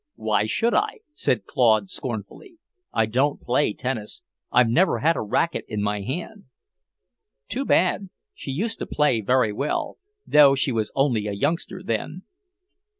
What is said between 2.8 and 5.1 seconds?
"I don't play tennis. I never